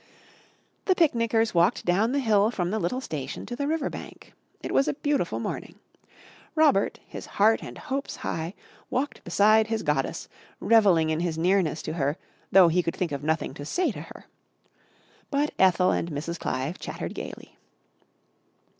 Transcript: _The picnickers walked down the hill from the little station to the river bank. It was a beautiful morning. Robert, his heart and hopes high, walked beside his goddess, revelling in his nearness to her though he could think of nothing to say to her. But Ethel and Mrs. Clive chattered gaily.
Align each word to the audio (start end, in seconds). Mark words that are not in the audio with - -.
_The 0.85 0.95
picnickers 0.95 1.53
walked 1.53 1.85
down 1.85 2.11
the 2.11 2.17
hill 2.17 2.49
from 2.49 2.71
the 2.71 2.79
little 2.79 3.01
station 3.01 3.45
to 3.45 3.55
the 3.55 3.67
river 3.67 3.87
bank. 3.87 4.33
It 4.63 4.71
was 4.71 4.87
a 4.87 4.95
beautiful 4.95 5.39
morning. 5.39 5.75
Robert, 6.55 6.99
his 7.07 7.27
heart 7.37 7.61
and 7.61 7.77
hopes 7.77 8.15
high, 8.25 8.55
walked 8.89 9.23
beside 9.23 9.67
his 9.67 9.83
goddess, 9.83 10.27
revelling 10.59 11.11
in 11.11 11.19
his 11.19 11.37
nearness 11.37 11.83
to 11.83 11.93
her 11.93 12.17
though 12.51 12.67
he 12.67 12.81
could 12.81 12.95
think 12.95 13.11
of 13.11 13.21
nothing 13.23 13.53
to 13.53 13.63
say 13.63 13.91
to 13.91 14.01
her. 14.01 14.25
But 15.29 15.51
Ethel 15.59 15.91
and 15.91 16.09
Mrs. 16.09 16.39
Clive 16.39 16.79
chattered 16.79 17.13
gaily. 17.13 17.57